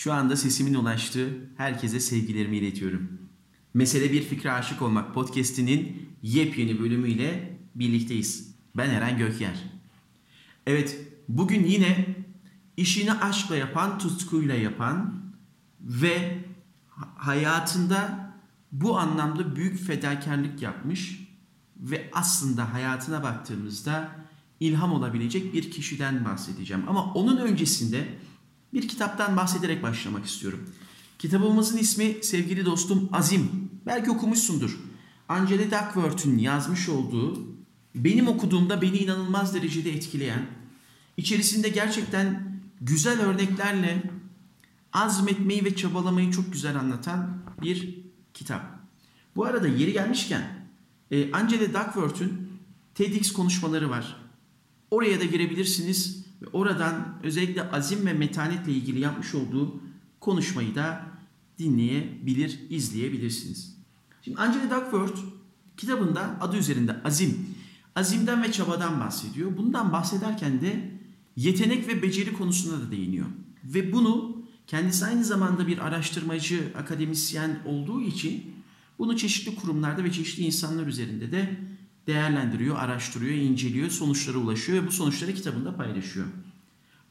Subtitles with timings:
[0.00, 3.18] Şu anda sesimin ulaştığı herkese sevgilerimi iletiyorum.
[3.74, 8.54] Mesele Bir Fikre Aşık Olmak podcast'inin yepyeni bölümüyle birlikteyiz.
[8.76, 9.64] Ben Eren Gökyer.
[10.66, 12.16] Evet, bugün yine
[12.76, 15.22] işini aşkla yapan, tutkuyla yapan
[15.80, 16.44] ve
[17.16, 18.32] hayatında
[18.72, 21.28] bu anlamda büyük fedakarlık yapmış
[21.76, 24.10] ve aslında hayatına baktığımızda
[24.60, 26.84] ilham olabilecek bir kişiden bahsedeceğim.
[26.88, 28.08] Ama onun öncesinde
[28.72, 30.70] bir kitaptan bahsederek başlamak istiyorum.
[31.18, 33.70] Kitabımızın ismi sevgili dostum Azim.
[33.86, 34.78] Belki okumuşsundur.
[35.28, 37.46] Angela Duckworth'un yazmış olduğu,
[37.94, 40.46] benim okuduğumda beni inanılmaz derecede etkileyen,
[41.16, 44.02] içerisinde gerçekten güzel örneklerle
[44.92, 47.98] azmetmeyi ve çabalamayı çok güzel anlatan bir
[48.34, 48.80] kitap.
[49.36, 50.66] Bu arada yeri gelmişken
[51.10, 52.50] e, Angela Duckworth'un
[52.94, 54.16] TEDx konuşmaları var.
[54.90, 59.80] Oraya da girebilirsiniz ve oradan özellikle azim ve metanetle ilgili yapmış olduğu
[60.20, 61.06] konuşmayı da
[61.58, 63.76] dinleyebilir, izleyebilirsiniz.
[64.22, 65.20] Şimdi Angela Duckworth
[65.76, 67.46] kitabında adı üzerinde azim,
[67.96, 69.56] azimden ve çabadan bahsediyor.
[69.56, 70.90] Bundan bahsederken de
[71.36, 73.26] yetenek ve beceri konusunda da değiniyor.
[73.64, 78.54] Ve bunu kendisi aynı zamanda bir araştırmacı, akademisyen olduğu için
[78.98, 81.56] bunu çeşitli kurumlarda ve çeşitli insanlar üzerinde de
[82.10, 86.26] değerlendiriyor, araştırıyor, inceliyor, sonuçlara ulaşıyor ve bu sonuçları kitabında paylaşıyor.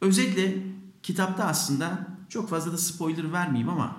[0.02, 0.64] Özetle
[1.04, 3.98] kitapta aslında çok fazla da spoiler vermeyeyim ama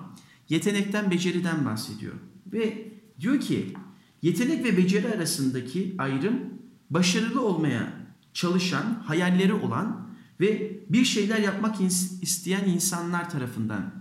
[0.49, 2.13] yetenekten, beceriden bahsediyor.
[2.53, 2.87] Ve
[3.19, 3.73] diyor ki
[4.21, 6.39] yetenek ve beceri arasındaki ayrım
[6.89, 7.93] başarılı olmaya
[8.33, 10.07] çalışan, hayalleri olan
[10.39, 11.75] ve bir şeyler yapmak
[12.21, 13.93] isteyen insanlar tarafından.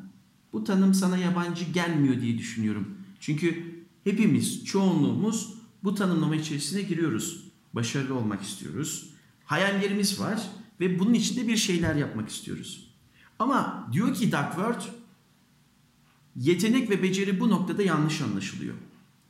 [0.52, 2.94] Bu tanım sana yabancı gelmiyor diye düşünüyorum.
[3.20, 3.64] Çünkü
[4.04, 7.44] hepimiz, çoğunluğumuz bu tanımlama içerisine giriyoruz.
[7.72, 9.10] Başarılı olmak istiyoruz.
[9.44, 10.42] Hayallerimiz var
[10.80, 12.94] ve bunun içinde bir şeyler yapmak istiyoruz.
[13.38, 14.86] Ama diyor ki Duckworth,
[16.36, 18.74] yetenek ve beceri bu noktada yanlış anlaşılıyor.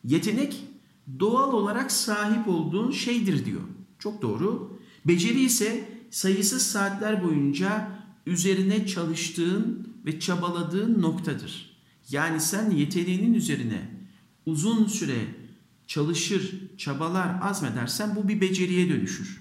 [0.04, 0.64] Yetenek
[1.20, 3.60] doğal olarak sahip olduğun şeydir diyor.
[3.98, 4.78] Çok doğru.
[5.04, 11.70] Beceri ise sayısız saatler boyunca üzerine çalıştığın ve çabaladığın noktadır.
[12.10, 13.90] Yani sen yeteneğinin üzerine
[14.46, 15.18] uzun süre
[15.90, 19.40] çalışır, çabalar, azmedersen bu bir beceriye dönüşür.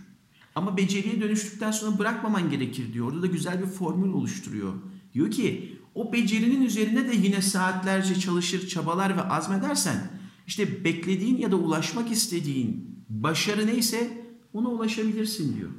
[0.55, 3.07] Ama beceriye dönüştükten sonra bırakmaman gerekir diyor.
[3.07, 4.73] Orada da güzel bir formül oluşturuyor.
[5.13, 10.11] Diyor ki o becerinin üzerine de yine saatlerce çalışır, çabalar ve azmedersen
[10.47, 15.69] işte beklediğin ya da ulaşmak istediğin başarı neyse ona ulaşabilirsin diyor.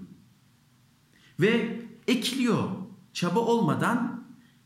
[1.41, 2.69] Ve ekliyor
[3.13, 4.25] çaba olmadan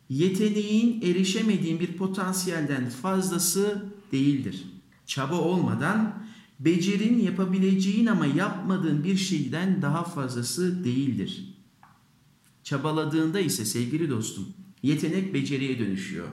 [0.09, 4.74] yeteneğin erişemediğin bir potansiyelden fazlası değildir.
[5.07, 6.25] Çaba olmadan
[6.61, 11.55] becerin yapabileceğin ama yapmadığın bir şeyden daha fazlası değildir.
[12.63, 14.47] Çabaladığında ise sevgili dostum
[14.83, 16.29] yetenek beceriye dönüşüyor.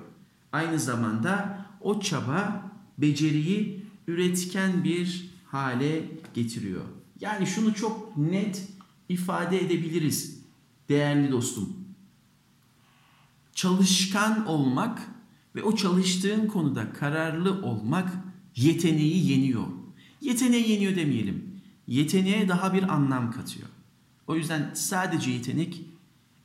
[0.52, 6.82] Aynı zamanda o çaba beceriyi üretken bir hale getiriyor.
[7.20, 8.68] Yani şunu çok net
[9.10, 10.42] ifade edebiliriz
[10.90, 11.74] değerli dostum.
[13.54, 15.02] Çalışkan olmak
[15.56, 18.12] ve o çalıştığın konuda kararlı olmak
[18.56, 19.68] yeteneği yeniyor.
[20.22, 21.62] Yeteneği yeniyor demeyelim.
[21.88, 23.68] Yeteneğe daha bir anlam katıyor.
[24.28, 25.82] O yüzden sadece yetenek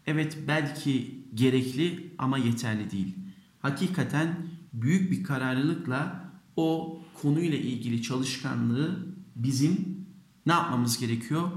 [0.07, 3.15] evet belki gerekli ama yeterli değil.
[3.63, 4.37] Hakikaten
[4.73, 9.07] büyük bir kararlılıkla o konuyla ilgili çalışkanlığı
[9.37, 10.07] bizim
[10.47, 11.51] ne yapmamız gerekiyor?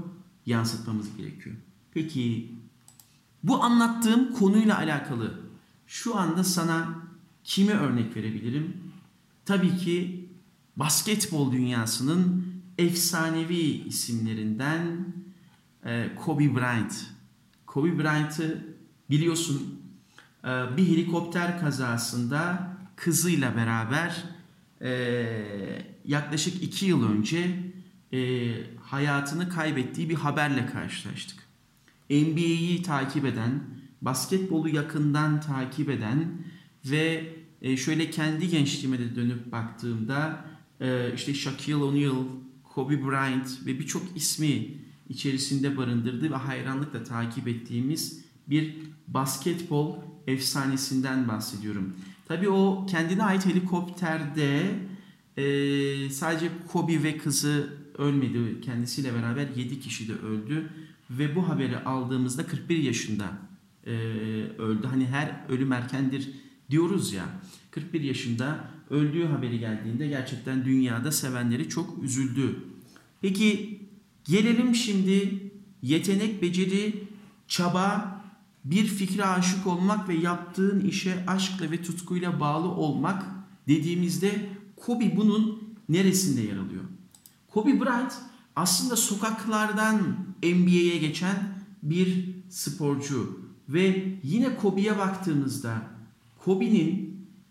[0.46, 1.56] Yansıtmamız gerekiyor.
[1.94, 2.52] Peki
[3.42, 5.40] bu anlattığım konuyla alakalı
[5.86, 6.98] şu anda sana
[7.44, 8.76] kimi örnek verebilirim?
[9.44, 10.19] Tabii ki
[10.80, 12.46] basketbol dünyasının
[12.78, 15.14] efsanevi isimlerinden
[15.84, 17.06] e, Kobe Bryant.
[17.66, 18.66] Kobe Bryant'ı
[19.10, 19.82] biliyorsun
[20.44, 24.24] e, bir helikopter kazasında kızıyla beraber
[24.82, 24.92] e,
[26.04, 27.70] yaklaşık iki yıl önce
[28.82, 31.38] hayatını kaybettiği bir haberle karşılaştık.
[32.10, 33.60] NBA'yi takip eden,
[34.02, 36.42] basketbolu yakından takip eden
[36.84, 37.36] ve
[37.76, 40.44] şöyle kendi gençliğime de dönüp baktığımda
[41.14, 42.24] işte Shaquille O'Neal,
[42.64, 44.68] Kobe Bryant ve birçok ismi
[45.08, 48.76] içerisinde barındırdığı ve hayranlıkla takip ettiğimiz bir
[49.08, 49.96] basketbol
[50.26, 51.92] efsanesinden bahsediyorum.
[52.28, 54.74] Tabii o kendine ait helikopterde
[55.36, 58.60] e, sadece Kobe ve kızı ölmedi.
[58.60, 60.70] Kendisiyle beraber 7 kişi de öldü.
[61.10, 63.32] Ve bu haberi aldığımızda 41 yaşında
[63.86, 63.90] e,
[64.58, 64.86] öldü.
[64.86, 66.30] Hani her ölüm erkendir
[66.70, 67.24] diyoruz ya.
[67.70, 72.64] 41 yaşında öldüğü haberi geldiğinde gerçekten dünyada sevenleri çok üzüldü.
[73.20, 73.80] Peki
[74.24, 75.50] gelelim şimdi
[75.82, 77.04] yetenek, beceri,
[77.48, 78.20] çaba
[78.64, 83.24] bir fikre aşık olmak ve yaptığın işe aşkla ve tutkuyla bağlı olmak
[83.68, 86.84] dediğimizde Kobe bunun neresinde yer alıyor?
[87.48, 88.14] Kobe Bryant
[88.56, 90.00] aslında sokaklardan
[90.42, 91.36] NBA'ye geçen
[91.82, 95.82] bir sporcu ve yine Kobe'ye baktığımızda
[96.44, 97.09] Kobe'nin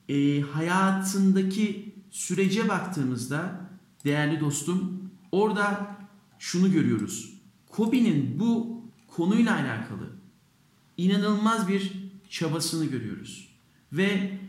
[0.09, 3.61] e, hayatındaki sürece baktığımızda
[4.06, 5.95] değerli dostum orada
[6.39, 7.33] şunu görüyoruz.
[7.69, 10.09] Kobe'nin bu konuyla alakalı
[10.97, 11.94] inanılmaz bir
[12.29, 13.50] çabasını görüyoruz.
[13.94, 14.39] Ve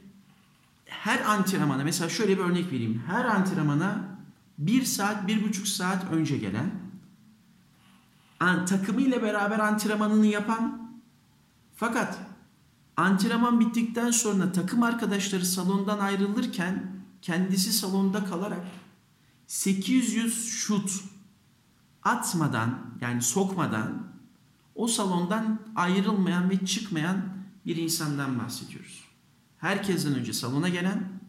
[0.86, 3.02] her antrenmana mesela şöyle bir örnek vereyim.
[3.06, 4.18] Her antrenmana
[4.58, 6.70] bir saat, bir buçuk saat önce gelen
[8.66, 10.92] takımıyla beraber antrenmanını yapan
[11.76, 12.18] fakat
[13.00, 18.66] antrenman bittikten sonra takım arkadaşları salondan ayrılırken kendisi salonda kalarak
[19.46, 20.90] 800 şut
[22.02, 24.06] atmadan yani sokmadan
[24.74, 27.22] o salondan ayrılmayan ve çıkmayan
[27.66, 29.04] bir insandan bahsediyoruz.
[29.58, 31.20] Herkesten önce salona gelen,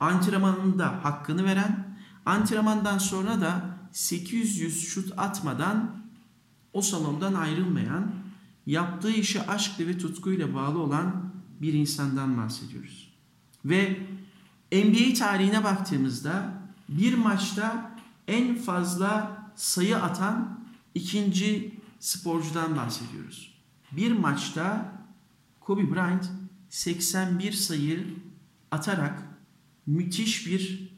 [0.00, 5.96] antrenmanında hakkını veren, antrenmandan sonra da 800 şut atmadan
[6.72, 8.25] o salondan ayrılmayan,
[8.66, 13.12] yaptığı işe aşkla ve tutkuyla bağlı olan bir insandan bahsediyoruz.
[13.64, 14.00] Ve
[14.72, 17.96] NBA tarihine baktığımızda bir maçta
[18.28, 20.60] en fazla sayı atan
[20.94, 23.54] ikinci sporcudan bahsediyoruz.
[23.92, 24.92] Bir maçta
[25.60, 26.30] Kobe Bryant
[26.70, 28.06] 81 sayı
[28.70, 29.22] atarak
[29.86, 30.92] müthiş bir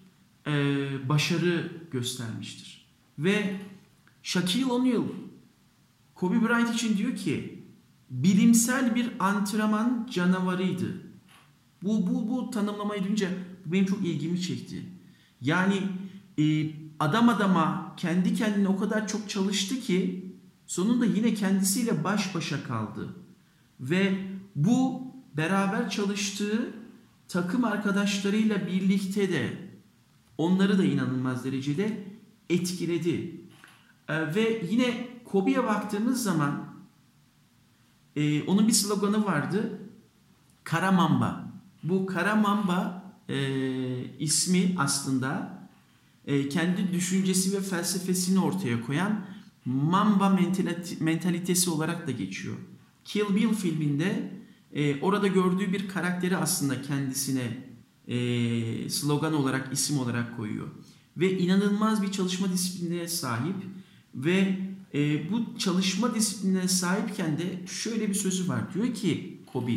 [0.47, 2.89] e, başarı göstermiştir.
[3.19, 3.61] Ve
[4.23, 5.05] Shaquille O'Neal
[6.15, 7.58] Kobe Bryant için diyor ki
[8.11, 11.03] bilimsel bir antrenman canavarıydı.
[11.83, 13.29] Bu, bu, bu tanımlamayı duyunca
[13.67, 14.83] benim çok ilgimi çekti.
[15.41, 15.83] Yani
[16.39, 16.71] e,
[17.01, 20.33] adam adama kendi kendine o kadar çok çalıştı ki
[20.67, 23.09] sonunda yine kendisiyle baş başa kaldı.
[23.81, 24.19] Ve
[24.57, 25.03] bu
[25.37, 26.75] beraber çalıştığı
[27.29, 29.69] takım arkadaşlarıyla birlikte de
[30.39, 32.05] onları da inanılmaz derecede
[32.51, 33.41] etkiledi.
[34.09, 36.68] Ee, ve yine Kobe'ye baktığımız zaman
[38.19, 39.79] e, onun bir sloganı vardı.
[40.65, 41.53] Karamamba.
[41.83, 43.39] Bu Karamamba e,
[44.19, 45.59] ismi aslında
[46.27, 49.25] e, kendi düşüncesi ve felsefesini ortaya koyan
[49.65, 50.39] Mamba
[51.01, 52.57] mentalitesi olarak da geçiyor.
[53.05, 54.33] Kill Bill filminde
[54.73, 57.59] e, orada gördüğü bir karakteri aslında kendisine
[58.09, 58.19] e,
[58.89, 60.67] slogan olarak, isim olarak koyuyor.
[61.17, 63.57] Ve inanılmaz bir çalışma disiplinine sahip
[64.15, 64.59] ve
[64.95, 68.75] e, bu çalışma disiplinine sahipken de şöyle bir sözü var.
[68.75, 69.73] Diyor ki Kobe,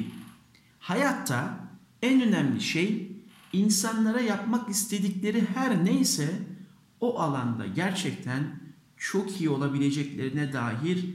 [0.80, 1.70] hayatta
[2.02, 3.12] en önemli şey
[3.54, 6.42] insanlara yapmak istedikleri her neyse
[7.00, 8.62] o alanda gerçekten
[8.98, 11.06] çok iyi olabileceklerine dair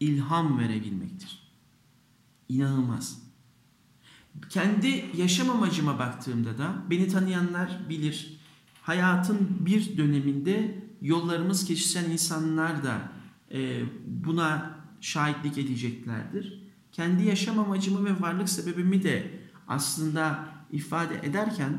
[0.00, 1.42] ilham verebilmektir.
[2.48, 3.22] İnanılmaz.
[4.50, 8.38] Kendi yaşam amacıma baktığımda da beni tanıyanlar bilir.
[8.82, 13.11] Hayatın bir döneminde yollarımız kesişen insanlar da
[14.06, 16.62] buna şahitlik edeceklerdir.
[16.92, 19.30] Kendi yaşam amacımı ve varlık sebebimi de
[19.68, 21.78] aslında ifade ederken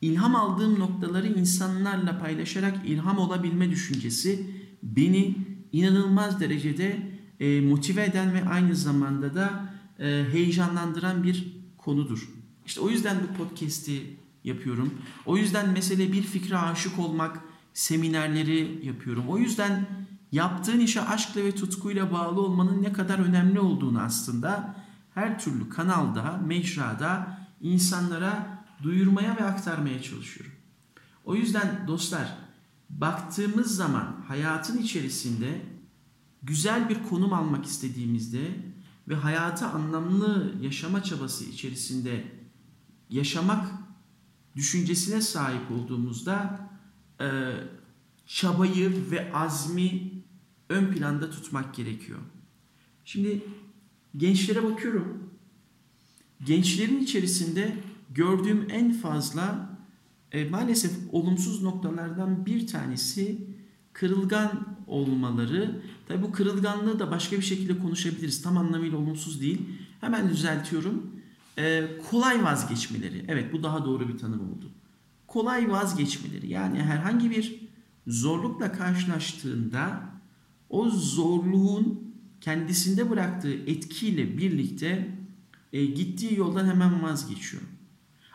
[0.00, 4.50] ilham aldığım noktaları insanlarla paylaşarak ilham olabilme düşüncesi
[4.82, 5.34] beni
[5.72, 12.28] inanılmaz derecede e, motive eden ve aynı zamanda da e, heyecanlandıran bir konudur.
[12.66, 14.02] İşte o yüzden bu podcast'i
[14.44, 14.94] yapıyorum.
[15.26, 17.40] O yüzden mesele bir fikre aşık olmak
[17.74, 19.24] seminerleri yapıyorum.
[19.28, 19.86] O yüzden
[20.36, 24.76] yaptığın işe aşkla ve tutkuyla bağlı olmanın ne kadar önemli olduğunu aslında
[25.14, 30.52] her türlü kanalda, mecrada insanlara duyurmaya ve aktarmaya çalışıyorum.
[31.24, 32.38] O yüzden dostlar
[32.90, 35.62] baktığımız zaman hayatın içerisinde
[36.42, 38.50] güzel bir konum almak istediğimizde
[39.08, 42.24] ve hayatı anlamlı yaşama çabası içerisinde
[43.10, 43.68] yaşamak
[44.56, 46.60] düşüncesine sahip olduğumuzda
[48.26, 50.15] çabayı ve azmi
[50.68, 52.18] ön planda tutmak gerekiyor.
[53.04, 53.42] Şimdi
[54.16, 55.30] gençlere bakıyorum.
[56.44, 57.76] Gençlerin içerisinde
[58.10, 59.76] gördüğüm en fazla
[60.32, 63.38] e, maalesef olumsuz noktalardan bir tanesi
[63.92, 65.82] kırılgan olmaları.
[66.08, 68.42] Tabi bu kırılganlığı da başka bir şekilde konuşabiliriz.
[68.42, 69.62] Tam anlamıyla olumsuz değil.
[70.00, 71.10] Hemen düzeltiyorum.
[71.58, 73.24] E, kolay vazgeçmeleri.
[73.28, 74.70] Evet bu daha doğru bir tanım oldu.
[75.26, 76.48] Kolay vazgeçmeleri.
[76.48, 77.60] Yani herhangi bir
[78.06, 80.15] zorlukla karşılaştığında
[80.70, 85.16] o zorluğun kendisinde bıraktığı etkiyle birlikte
[85.72, 87.62] e, gittiği yoldan hemen vazgeçiyor.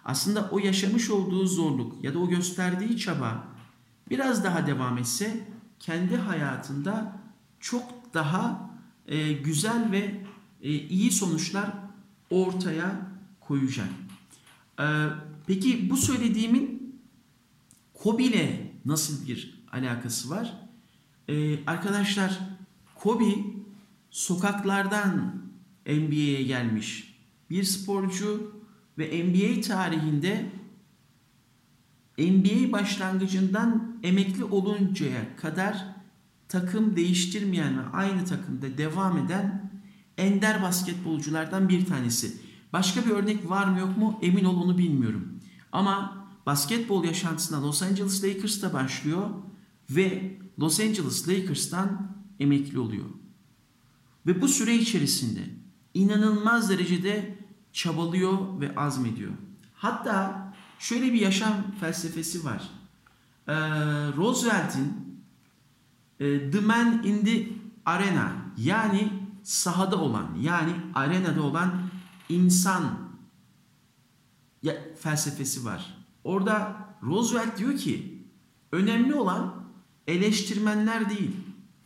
[0.06, 3.48] Aslında o yaşamış olduğu zorluk ya da o gösterdiği çaba
[4.10, 5.48] biraz daha devam etse
[5.80, 7.20] kendi hayatında
[7.60, 8.72] çok daha
[9.08, 10.24] e, güzel ve
[10.62, 11.72] e, iyi sonuçlar
[12.30, 13.08] ortaya
[13.40, 13.90] koyacak.
[14.80, 14.86] E,
[15.48, 16.82] peki bu söylediğimin
[17.94, 20.71] Kobe ile nasıl bir alakası var?
[21.32, 22.40] E, arkadaşlar
[22.96, 23.36] Kobe
[24.10, 25.42] sokaklardan
[25.86, 27.18] NBA'ye gelmiş
[27.50, 28.62] bir sporcu
[28.98, 30.52] ve NBA tarihinde
[32.18, 35.86] NBA başlangıcından emekli oluncaya kadar
[36.48, 39.72] takım değiştirmeyen ve aynı takımda devam eden
[40.18, 42.38] ender basketbolculardan bir tanesi.
[42.74, 45.40] Başka bir örnek var mı yok mu emin ol onu bilmiyorum.
[45.72, 49.30] Ama basketbol yaşantısına Los Angeles Lakers'ta başlıyor
[49.90, 53.06] ve Los Angeles Lakers'tan emekli oluyor.
[54.26, 55.42] Ve bu süre içerisinde
[55.94, 57.38] inanılmaz derecede
[57.74, 59.32] çabalıyor ve azmediyor.
[59.74, 62.70] Hatta şöyle bir yaşam felsefesi var.
[63.48, 63.54] Ee,
[64.18, 64.94] Roosevelt'in
[66.20, 67.48] e, The Man in the
[67.86, 69.12] Arena yani
[69.44, 71.82] sahada olan yani arenada olan
[72.30, 73.12] insan
[75.00, 75.98] felsefesi var.
[76.24, 78.24] Orada Roosevelt diyor ki
[78.72, 79.64] önemli olan
[80.12, 81.32] eleştirmenler değil,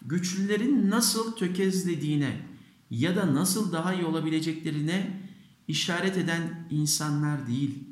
[0.01, 2.41] güçlülerin nasıl tökezlediğine
[2.89, 5.21] ya da nasıl daha iyi olabileceklerine
[5.67, 7.83] işaret eden insanlar değil.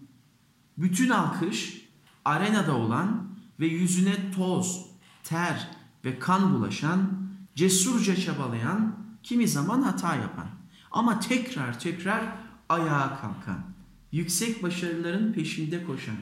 [0.78, 1.82] Bütün alkış
[2.26, 3.28] arenada olan
[3.60, 4.86] ve yüzüne toz,
[5.24, 5.68] ter
[6.06, 7.24] ve kan bulaşan,
[7.56, 10.48] cesurca çabalayan, kimi zaman hata yapan
[10.92, 12.36] ama tekrar tekrar
[12.70, 13.64] ayağa kalkan,
[14.12, 16.16] yüksek başarıların peşinde koşan,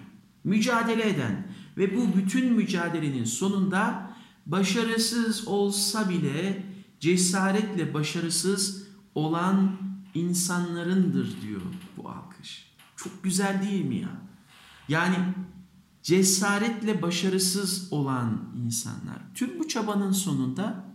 [0.44, 4.14] mücadele eden ve bu bütün mücadelenin sonunda
[4.46, 6.66] başarısız olsa bile
[7.00, 9.78] cesaretle başarısız olan
[10.14, 11.62] insanlarındır diyor
[11.98, 12.72] bu alkış.
[12.96, 14.22] Çok güzel değil mi ya?
[14.90, 15.16] Yani
[16.04, 19.34] cesaretle başarısız olan insanlar.
[19.36, 20.92] Tüm bu çabanın sonunda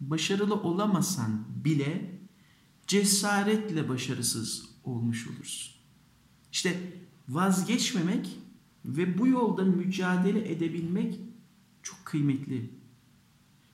[0.00, 2.20] başarılı olamasan bile
[2.86, 5.74] cesaretle başarısız olmuş olursun.
[6.52, 6.92] İşte
[7.28, 8.38] vazgeçmemek
[8.84, 11.20] ve bu yolda mücadele edebilmek
[11.82, 12.70] çok kıymetli.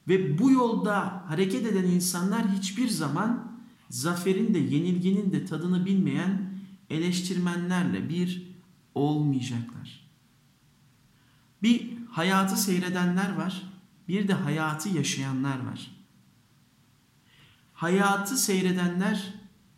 [0.08, 3.52] Ve bu yolda hareket eden insanlar hiçbir zaman
[3.90, 6.54] zaferin de yenilginin de tadını bilmeyen
[6.90, 8.54] eleştirmenlerle bir
[8.94, 10.10] olmayacaklar.
[11.62, 13.62] Bir hayatı seyredenler var,
[14.08, 15.90] bir de hayatı yaşayanlar var.
[17.72, 19.34] Hayatı seyredenler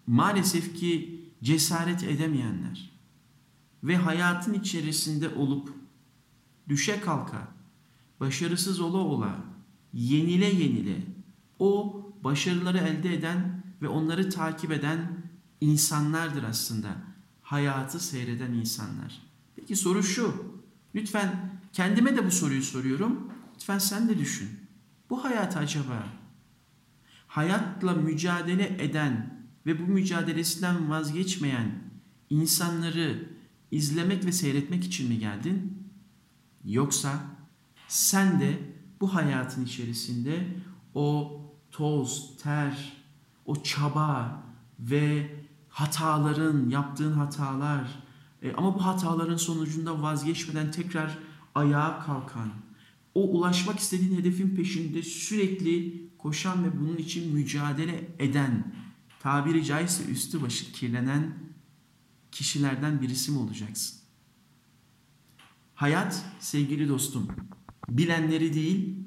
[0.06, 2.96] maalesef ki cesaret edemeyenler
[3.87, 5.73] ve hayatın içerisinde olup
[6.69, 7.49] düşe kalka,
[8.21, 9.37] başarısız ola ola,
[9.93, 11.02] yenile yenile
[11.59, 15.23] o başarıları elde eden ve onları takip eden
[15.61, 16.88] insanlardır aslında.
[17.43, 19.23] Hayatı seyreden insanlar.
[19.57, 20.57] Peki soru şu.
[20.95, 23.31] Lütfen kendime de bu soruyu soruyorum.
[23.55, 24.49] Lütfen sen de düşün.
[25.11, 26.07] Bu hayat acaba
[27.37, 31.71] hayatla mücadele eden ve bu mücadelesinden vazgeçmeyen
[32.31, 33.36] insanları
[33.70, 35.88] izlemek ve seyretmek için mi geldin?
[36.64, 37.20] Yoksa
[37.88, 38.58] sen de
[39.00, 40.56] bu hayatın içerisinde
[40.94, 41.32] o
[41.70, 42.92] toz, ter,
[43.46, 44.42] o çaba
[44.80, 45.37] ve
[45.68, 48.02] hataların, yaptığın hatalar
[48.42, 51.18] e, ama bu hataların sonucunda vazgeçmeden tekrar
[51.54, 52.49] ayağa kalkan,
[53.14, 58.75] o ulaşmak istediğin hedefin peşinde sürekli koşan ve bunun için mücadele eden,
[59.20, 61.46] tabiri caizse üstü başı kirlenen
[62.37, 63.99] kişilerden birisi mi olacaksın?
[65.75, 67.28] Hayat sevgili dostum,
[67.88, 68.99] bilenleri değil,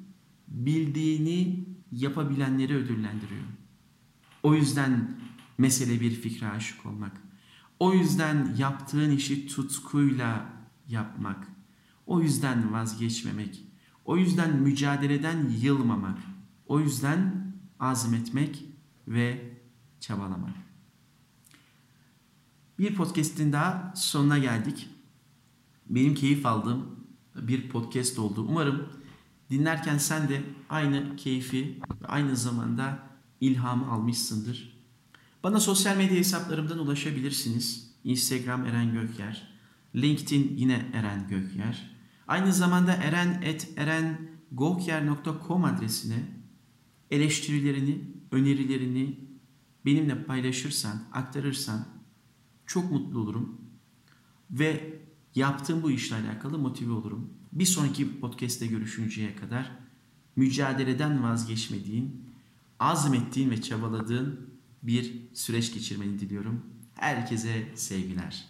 [0.47, 3.43] bildiğini yapabilenleri ödüllendiriyor.
[4.43, 5.19] O yüzden
[5.57, 7.21] mesele bir fikre aşık olmak.
[7.79, 10.53] O yüzden yaptığın işi tutkuyla
[10.87, 11.47] yapmak.
[12.05, 13.63] O yüzden vazgeçmemek.
[14.05, 16.17] O yüzden mücadeleden yılmamak.
[16.65, 18.65] O yüzden azmetmek
[19.07, 19.57] ve
[19.99, 20.68] çabalamak.
[22.79, 24.89] Bir podcast'in daha sonuna geldik.
[25.89, 27.05] Benim keyif aldığım
[27.35, 28.45] bir podcast oldu.
[28.49, 28.89] Umarım
[29.49, 32.99] dinlerken sen de aynı keyfi ve aynı zamanda
[33.41, 34.79] ilhamı almışsındır.
[35.43, 37.89] Bana sosyal medya hesaplarımdan ulaşabilirsiniz.
[38.03, 39.59] Instagram Eren Gökyer,
[39.95, 41.95] LinkedIn yine Eren Gökyer.
[42.27, 46.23] Aynı zamanda eren.erengokyer.com adresine
[47.11, 49.19] eleştirilerini, önerilerini
[49.85, 51.98] benimle paylaşırsan, aktarırsan
[52.69, 53.61] çok mutlu olurum.
[54.51, 54.99] Ve
[55.35, 57.29] yaptığım bu işle alakalı motive olurum.
[57.51, 59.71] Bir sonraki podcast'te görüşünceye kadar
[60.35, 62.25] mücadeleden vazgeçmediğin,
[62.79, 64.49] azmettiğin ve çabaladığın
[64.83, 66.61] bir süreç geçirmeni diliyorum.
[66.95, 68.48] Herkese sevgiler.